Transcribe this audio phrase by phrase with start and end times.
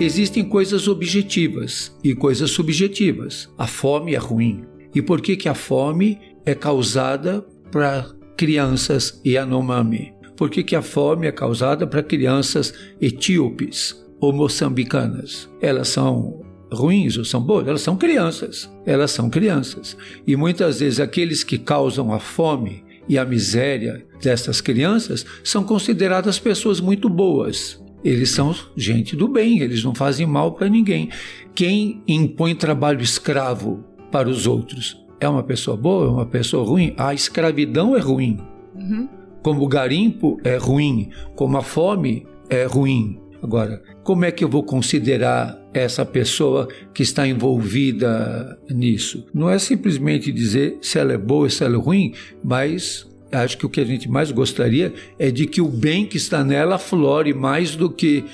[0.00, 3.50] Existem coisas objetivas e coisas subjetivas.
[3.58, 4.64] A fome é ruim.
[4.94, 10.14] E por que, que a fome é causada para crianças Yanomami?
[10.38, 15.50] Por que, que a fome é causada para crianças etíopes ou moçambicanas?
[15.60, 16.40] Elas são
[16.72, 17.68] ruins ou são boas?
[17.68, 18.72] Elas são crianças.
[18.86, 19.98] Elas são crianças.
[20.26, 26.38] E muitas vezes aqueles que causam a fome e a miséria dessas crianças são consideradas
[26.38, 27.78] pessoas muito boas.
[28.04, 31.10] Eles são gente do bem, eles não fazem mal para ninguém.
[31.54, 36.94] Quem impõe trabalho escravo para os outros é uma pessoa boa, é uma pessoa ruim?
[36.96, 38.38] A escravidão é ruim.
[38.74, 39.08] Uhum.
[39.42, 43.20] Como o garimpo é ruim, como a fome é ruim.
[43.42, 49.26] Agora, como é que eu vou considerar essa pessoa que está envolvida nisso?
[49.32, 52.12] Não é simplesmente dizer se ela é boa ou se ela é ruim,
[52.42, 56.16] mas acho que o que a gente mais gostaria é de que o bem que
[56.16, 58.24] está nela flore mais do que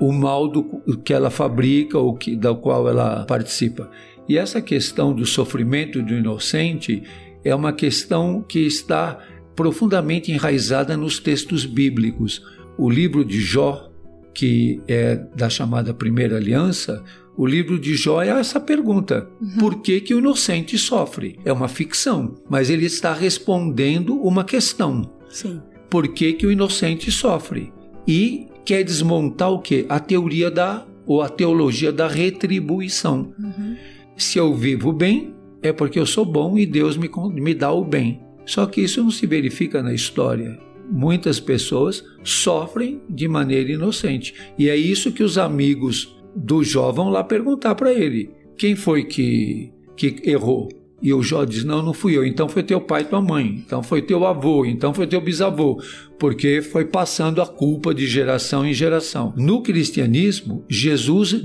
[0.00, 3.90] o mal do, que ela fabrica ou que, da qual ela participa.
[4.28, 7.02] E essa questão do sofrimento do inocente
[7.44, 9.18] é uma questão que está
[9.54, 12.42] profundamente enraizada nos textos bíblicos.
[12.76, 13.90] O livro de Jó,
[14.34, 17.02] que é da chamada Primeira Aliança,
[17.36, 19.58] o livro de Jó é essa pergunta: uhum.
[19.58, 21.38] por que, que o inocente sofre?
[21.44, 25.10] É uma ficção, mas ele está respondendo uma questão.
[25.28, 25.60] Sim.
[25.90, 27.72] Por que, que o inocente sofre?
[28.08, 29.84] E quer desmontar o que?
[29.88, 33.32] A teoria da ou a teologia da retribuição.
[33.38, 33.76] Uhum.
[34.16, 37.84] Se eu vivo bem, é porque eu sou bom e Deus me, me dá o
[37.84, 38.20] bem.
[38.44, 40.58] Só que isso não se verifica na história.
[40.90, 44.34] Muitas pessoas sofrem de maneira inocente.
[44.58, 49.04] E é isso que os amigos do Jó vão lá perguntar para ele: quem foi
[49.04, 50.68] que, que errou?
[51.02, 52.24] E o Jó diz: Não, não fui eu.
[52.24, 53.62] Então foi teu pai e tua mãe.
[53.64, 54.64] Então foi teu avô.
[54.64, 55.80] Então foi teu bisavô.
[56.18, 59.34] Porque foi passando a culpa de geração em geração.
[59.36, 61.36] No cristianismo, Jesus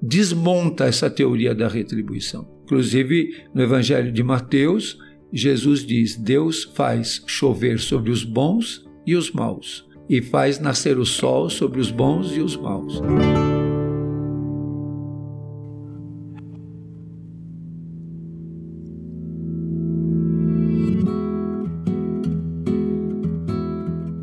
[0.00, 2.48] desmonta essa teoria da retribuição.
[2.64, 4.98] Inclusive, no Evangelho de Mateus,
[5.32, 11.06] Jesus diz: Deus faz chover sobre os bons e os maus, e faz nascer o
[11.06, 13.00] sol sobre os bons e os maus.